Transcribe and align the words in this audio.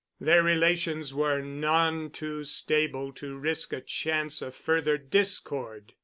Their 0.19 0.41
relations 0.41 1.13
were 1.13 1.43
none 1.43 2.09
too 2.09 2.43
stable 2.43 3.13
to 3.13 3.37
risk 3.37 3.71
a 3.71 3.81
chance 3.81 4.41
of 4.41 4.55
further 4.55 4.97
discord. 4.97 5.93